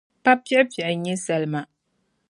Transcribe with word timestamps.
Pa 0.23 0.31
piɣipiɣi 0.45 0.95
n-nyɛ 0.95 1.15
salima. 1.25 1.61